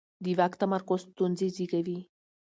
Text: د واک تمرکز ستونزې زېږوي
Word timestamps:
د 0.23 0.25
واک 0.39 0.53
تمرکز 0.61 0.99
ستونزې 1.09 1.47
زېږوي 1.55 1.99